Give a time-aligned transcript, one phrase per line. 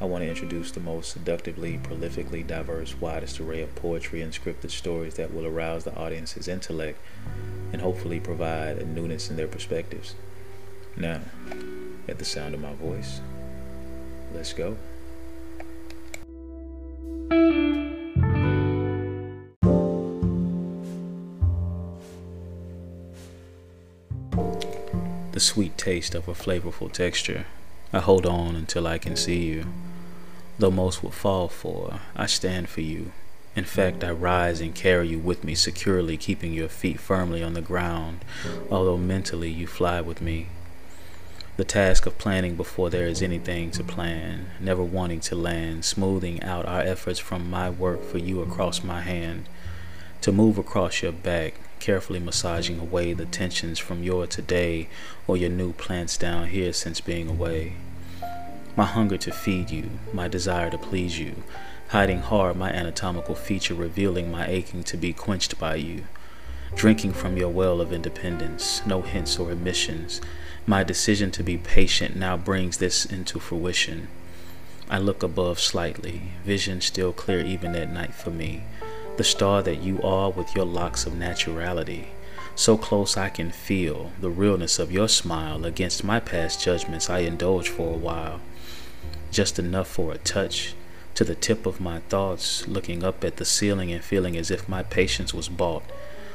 [0.00, 4.70] I want to introduce the most seductively, prolifically diverse, widest array of poetry and scripted
[4.70, 7.00] stories that will arouse the audience's intellect
[7.72, 10.14] and hopefully provide a newness in their perspectives.
[10.96, 11.22] Now,
[12.06, 13.20] at the sound of my voice,
[14.32, 14.76] let's go.
[25.32, 27.46] The sweet taste of a flavorful texture.
[27.92, 29.66] I hold on until I can see you.
[30.58, 33.12] Though most would fall for, I stand for you.
[33.54, 37.54] In fact, I rise and carry you with me securely, keeping your feet firmly on
[37.54, 38.24] the ground,
[38.68, 40.48] although mentally you fly with me.
[41.56, 46.42] The task of planning before there is anything to plan, never wanting to land, smoothing
[46.42, 49.48] out our efforts from my work for you across my hand,
[50.22, 54.88] to move across your back, carefully massaging away the tensions from your today
[55.28, 57.74] or your new plants down here since being away
[58.78, 61.34] my hunger to feed you, my desire to please you,
[61.88, 66.04] hiding hard my anatomical feature, revealing my aching to be quenched by you.
[66.76, 70.20] Drinking from your well of independence, no hints or omissions,
[70.64, 74.06] my decision to be patient now brings this into fruition.
[74.88, 78.62] I look above slightly, vision still clear even at night for me,
[79.16, 82.10] the star that you are with your locks of naturality.
[82.58, 87.20] So close I can feel the realness of your smile against my past judgments I
[87.20, 88.40] indulge for a while
[89.30, 90.74] just enough for a touch
[91.14, 94.68] to the tip of my thoughts, looking up at the ceiling and feeling as if
[94.68, 95.84] my patience was bought.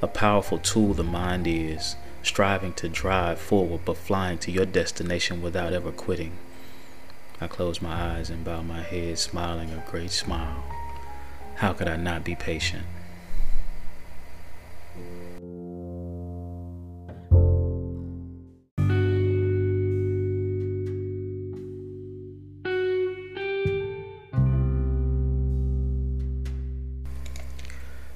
[0.00, 5.42] A powerful tool the mind is, striving to drive forward but flying to your destination
[5.42, 6.38] without ever quitting.
[7.40, 10.62] I close my eyes and bow my head, smiling a great smile.
[11.56, 12.86] How could I not be patient?